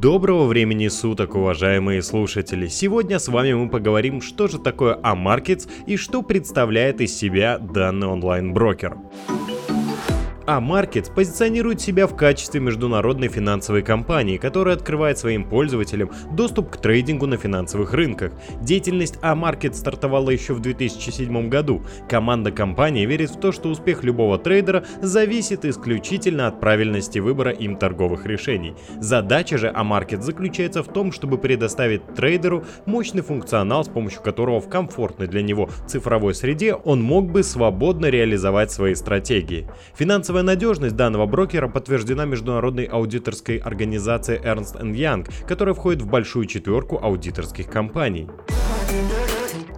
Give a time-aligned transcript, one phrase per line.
[0.00, 2.68] Доброго времени суток, уважаемые слушатели!
[2.68, 8.06] Сегодня с вами мы поговорим, что же такое AMarkets и что представляет из себя данный
[8.06, 8.96] онлайн-брокер
[10.52, 17.28] AMarkets позиционирует себя в качестве международной финансовой компании, которая открывает своим пользователям доступ к трейдингу
[17.28, 18.32] на финансовых рынках.
[18.60, 21.84] Деятельность AMarkets стартовала еще в 2007 году.
[22.08, 27.76] Команда компании верит в то, что успех любого трейдера зависит исключительно от правильности выбора им
[27.76, 28.74] торговых решений.
[28.98, 34.68] Задача же AMarkets заключается в том, чтобы предоставить трейдеру мощный функционал, с помощью которого в
[34.68, 39.68] комфортной для него цифровой среде он мог бы свободно реализовать свои стратегии.
[39.94, 46.98] Финансовая Надежность данного брокера подтверждена международной аудиторской организацией Ernst Young, которая входит в большую четверку
[47.00, 48.28] аудиторских компаний.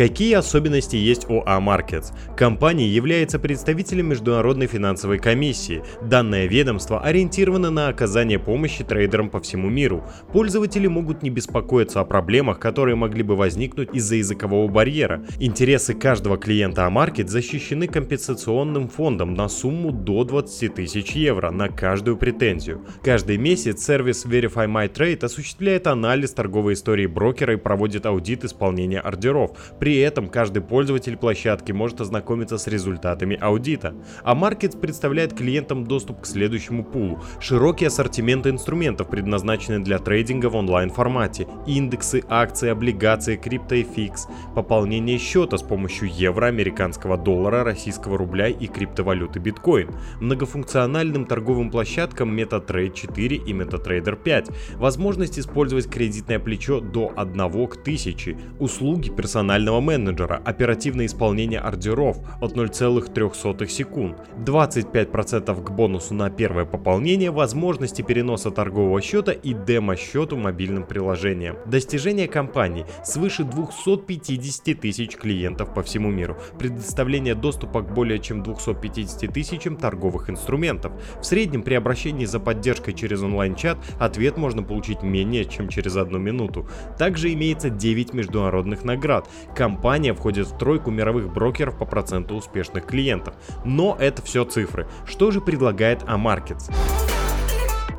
[0.00, 2.14] Какие особенности есть у A-Markets?
[2.34, 5.82] Компания является представителем Международной финансовой комиссии.
[6.00, 10.02] Данное ведомство ориентировано на оказание помощи трейдерам по всему миру.
[10.32, 15.22] Пользователи могут не беспокоиться о проблемах, которые могли бы возникнуть из-за языкового барьера.
[15.38, 22.16] Интересы каждого клиента A-Market защищены компенсационным фондом на сумму до 20 тысяч евро на каждую
[22.16, 22.86] претензию.
[23.02, 29.00] Каждый месяц сервис Verify My Trade осуществляет анализ торговой истории брокера и проводит аудит исполнения
[29.00, 29.50] ордеров.
[29.78, 33.92] При при этом каждый пользователь площадки может ознакомиться с результатами аудита.
[34.22, 37.18] А Markets представляет клиентам доступ к следующему пулу.
[37.40, 41.48] Широкий ассортимент инструментов, предназначенный для трейдинга в онлайн формате.
[41.66, 44.28] Индексы, акции, облигации, криптоэфикс.
[44.54, 49.90] Пополнение счета с помощью евро, американского доллара, российского рубля и криптовалюты биткоин.
[50.20, 54.50] Многофункциональным торговым площадкам MetaTrade 4 и MetaTrader 5.
[54.76, 58.36] Возможность использовать кредитное плечо до 1 к 1000.
[58.60, 67.30] Услуги персонального менеджера, оперативное исполнение ордеров от 0,03 секунд, 25% к бонусу на первое пополнение,
[67.30, 71.56] возможности переноса торгового счета и демо-счету мобильным приложением.
[71.66, 79.32] Достижение компании свыше 250 тысяч клиентов по всему миру, предоставление доступа к более чем 250
[79.32, 80.92] тысячам торговых инструментов.
[81.20, 86.18] В среднем при обращении за поддержкой через онлайн-чат ответ можно получить менее чем через одну
[86.18, 86.66] минуту.
[86.98, 89.28] Также имеется 9 международных наград.
[89.60, 93.34] Компания входит в тройку мировых брокеров по проценту успешных клиентов.
[93.62, 94.88] Но это все цифры.
[95.04, 96.70] Что же предлагает AMarkets?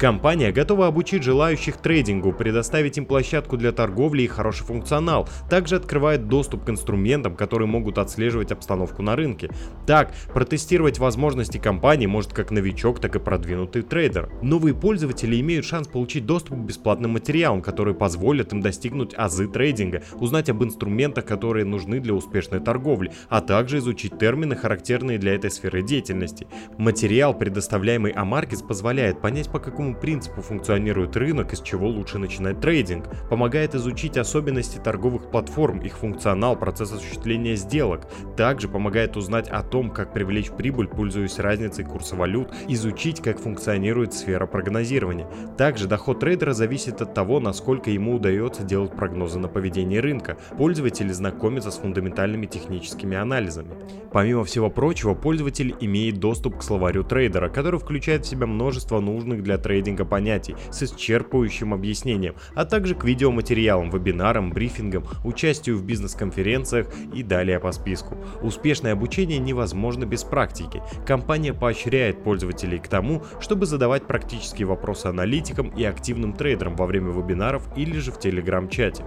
[0.01, 5.29] Компания готова обучить желающих трейдингу, предоставить им площадку для торговли и хороший функционал.
[5.47, 9.51] Также открывает доступ к инструментам, которые могут отслеживать обстановку на рынке.
[9.85, 14.31] Так, протестировать возможности компании может как новичок, так и продвинутый трейдер.
[14.41, 20.01] Новые пользователи имеют шанс получить доступ к бесплатным материалам, которые позволят им достигнуть азы трейдинга,
[20.15, 25.51] узнать об инструментах, которые нужны для успешной торговли, а также изучить термины, характерные для этой
[25.51, 26.47] сферы деятельности.
[26.79, 32.17] Материал, предоставляемый AMarkets, позволяет понять, по какому какому принципу функционирует рынок и с чего лучше
[32.17, 38.07] начинать трейдинг, помогает изучить особенности торговых платформ, их функционал, процесс осуществления сделок,
[38.37, 44.13] также помогает узнать о том, как привлечь прибыль, пользуясь разницей курса валют, изучить, как функционирует
[44.13, 45.27] сфера прогнозирования.
[45.57, 50.37] Также доход трейдера зависит от того, насколько ему удается делать прогнозы на поведение рынка.
[50.57, 53.71] Пользователи знакомятся с фундаментальными техническими анализами.
[54.11, 59.43] Помимо всего прочего, пользователь имеет доступ к словарю трейдера, который включает в себя множество нужных
[59.43, 65.83] для трейдинга трейдинга понятий с исчерпывающим объяснением, а также к видеоматериалам, вебинарам, брифингам, участию в
[65.83, 68.15] бизнес-конференциях и далее по списку.
[68.43, 70.83] Успешное обучение невозможно без практики.
[71.05, 77.11] Компания поощряет пользователей к тому, чтобы задавать практические вопросы аналитикам и активным трейдерам во время
[77.11, 79.03] вебинаров или же в телеграм-чате.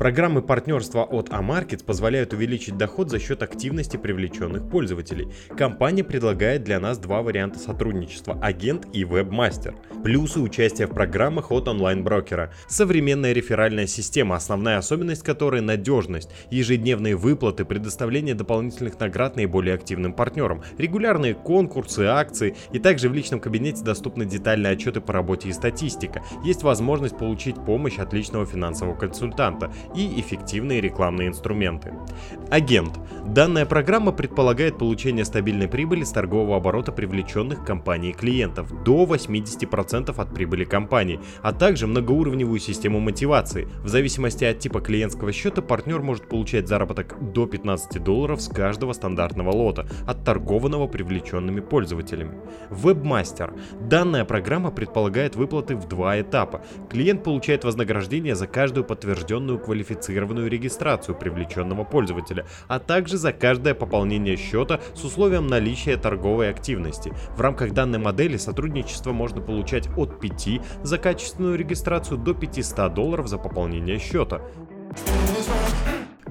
[0.00, 5.28] Программы партнерства от Amarket позволяют увеличить доход за счет активности привлеченных пользователей.
[5.58, 9.74] Компания предлагает для нас два варианта сотрудничества– агент и вебмастер.
[10.02, 12.50] Плюсы участия в программах от онлайн-брокера.
[12.66, 20.62] Современная реферальная система, основная особенность которой– надежность, ежедневные выплаты, предоставление дополнительных наград наиболее активным партнерам,
[20.78, 26.22] регулярные конкурсы, акции и также в личном кабинете доступны детальные отчеты по работе и статистика.
[26.42, 31.92] Есть возможность получить помощь от личного финансового консультанта и эффективные рекламные инструменты.
[32.50, 32.98] Агент.
[33.26, 40.34] Данная программа предполагает получение стабильной прибыли с торгового оборота привлеченных компанией клиентов до 80% от
[40.34, 43.68] прибыли компании, а также многоуровневую систему мотивации.
[43.84, 48.92] В зависимости от типа клиентского счета партнер может получать заработок до 15 долларов с каждого
[48.92, 52.40] стандартного лота, отторгованного привлеченными пользователями.
[52.70, 53.54] Вебмастер.
[53.80, 56.62] Данная программа предполагает выплаты в два этапа.
[56.88, 63.74] Клиент получает вознаграждение за каждую подтвержденную квалификацию квалифицированную регистрацию привлеченного пользователя, а также за каждое
[63.74, 67.12] пополнение счета с условием наличия торговой активности.
[67.36, 73.28] В рамках данной модели сотрудничество можно получать от 5 за качественную регистрацию до 500 долларов
[73.28, 74.42] за пополнение счета.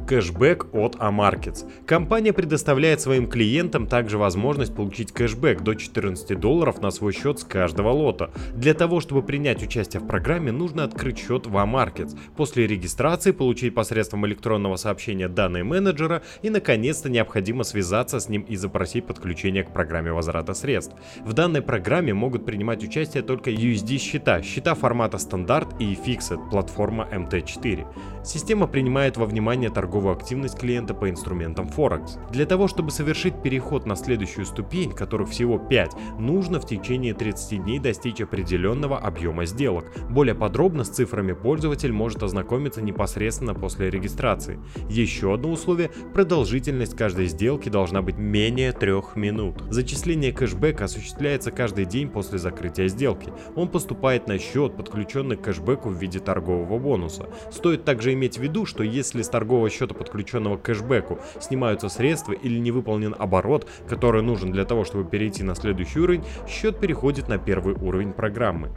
[0.10, 1.70] Кэшбэк от Amarkets.
[1.86, 7.44] Компания предоставляет своим клиентам также возможность получить кэшбэк до 14 долларов на свой счет с
[7.44, 8.32] каждого лота.
[8.56, 13.76] Для того, чтобы принять участие в программе, нужно открыть счет в Amarkets, после регистрации получить
[13.76, 19.72] посредством электронного сообщения данные менеджера и, наконец-то, необходимо связаться с ним и запросить подключение к
[19.72, 20.96] программе возврата средств.
[21.24, 27.86] В данной программе могут принимать участие только USD-счета, счета формата стандарт и Fixed, платформа MT4.
[28.26, 32.18] Система принимает во внимание торговые торговую активность клиента по инструментам Форекс.
[32.32, 37.62] Для того, чтобы совершить переход на следующую ступень, которых всего 5, нужно в течение 30
[37.62, 39.92] дней достичь определенного объема сделок.
[40.10, 44.58] Более подробно с цифрами пользователь может ознакомиться непосредственно после регистрации.
[44.88, 49.62] Еще одно условие– продолжительность каждой сделки должна быть менее 3 минут.
[49.70, 53.34] Зачисление кэшбэка осуществляется каждый день после закрытия сделки.
[53.58, 57.26] Он поступает на счет, подключенный к кэшбэку в виде торгового бонуса.
[57.52, 61.90] Стоит также иметь в виду, что если с торгового счета счета, подключенного к кэшбэку, снимаются
[61.90, 66.80] средства или не выполнен оборот, который нужен для того, чтобы перейти на следующий уровень, счет
[66.80, 68.70] переходит на первый уровень программы.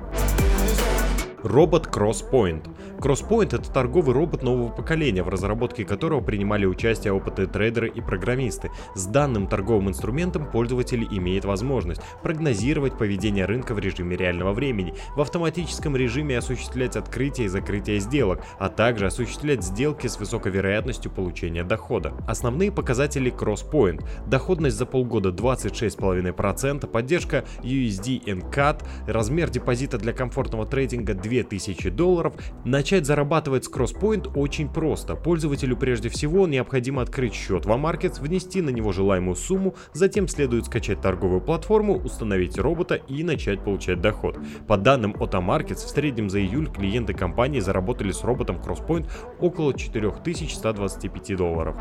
[1.43, 2.69] Робот CrossPoint.
[2.99, 8.71] CrossPoint— это торговый робот нового поколения, в разработке которого принимали участие опытные трейдеры и программисты.
[8.94, 15.21] С данным торговым инструментом пользователь имеет возможность прогнозировать поведение рынка в режиме реального времени, в
[15.21, 21.65] автоматическом режиме осуществлять открытие и закрытие сделок, а также осуществлять сделки с высокой вероятностью получения
[21.65, 22.15] дохода.
[22.27, 31.15] Основные показатели CrossPoint— доходность за полгода 26,5%, поддержка USD NCAT, размер депозита для комфортного трейдинга
[31.15, 32.35] 2 2000 долларов,
[32.82, 35.14] начать зарабатывать с CrossPoint очень просто.
[35.14, 40.67] Пользователю прежде всего необходимо открыть счет в Amarkets, внести на него желаемую сумму, затем следует
[40.67, 44.37] скачать торговую платформу, установить робота и начать получать доход.
[44.67, 49.08] По данным от Amarkets, в среднем за июль клиенты компании заработали с роботом CrossPoint
[49.38, 51.76] около 4125 долларов.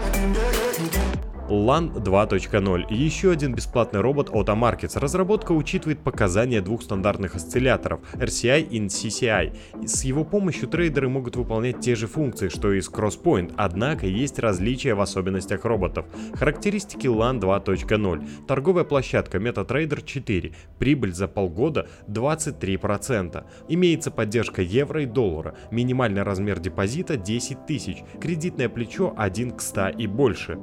[1.52, 4.98] LAN 2.0 и еще один бесплатный робот от Amarkets.
[4.98, 9.86] Разработка учитывает показания двух стандартных осцилляторов RCI и CCI.
[9.86, 14.40] С его помощью трейдеры могут выполнять те же функции, что и с CrossPoint, однако есть
[14.40, 16.06] различия в особенностях роботов.
[16.34, 18.46] Характеристики LAN 2.0.
[18.48, 20.52] Торговая площадка MetaTrader 4.
[20.78, 23.44] Прибыль за полгода 23%.
[23.70, 25.56] Имеется поддержка евро и доллара.
[25.72, 28.04] Минимальный размер депозита 10 тысяч.
[28.20, 30.60] Кредитное плечо 1 к 100 и больше.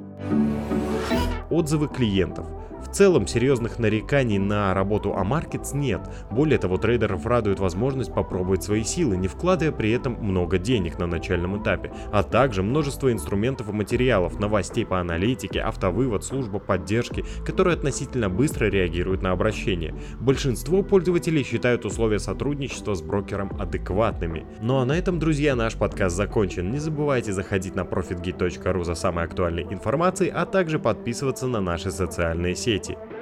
[1.50, 2.46] Отзывы клиентов.
[2.88, 6.00] В целом серьезных нареканий на работу Amarkets нет.
[6.30, 11.06] Более того, трейдеров радует возможность попробовать свои силы, не вкладывая при этом много денег на
[11.06, 17.74] начальном этапе, а также множество инструментов и материалов, новостей по аналитике, автовывод, служба поддержки, которые
[17.74, 19.94] относительно быстро реагируют на обращение.
[20.18, 24.46] Большинство пользователей считают условия сотрудничества с брокером адекватными.
[24.62, 26.70] Ну а на этом, друзья, наш подкаст закончен.
[26.70, 32.56] Не забывайте заходить на profitgit.ru за самой актуальной информацией, а также подписываться на наши социальные
[32.56, 32.96] сети сети–